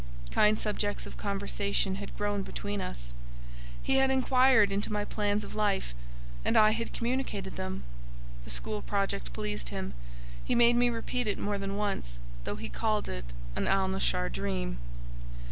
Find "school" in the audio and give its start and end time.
8.49-8.81